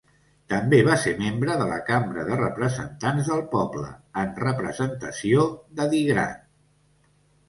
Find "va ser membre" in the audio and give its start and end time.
0.85-1.57